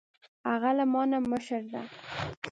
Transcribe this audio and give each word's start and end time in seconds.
هغه 0.49 0.71
له 0.77 0.85
ما 0.93 1.03
نه 1.11 1.19
مشر 1.31 1.61
ده 1.73 1.81